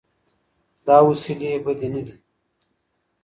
[0.87, 2.15] دا وسیلې بدې نه دي.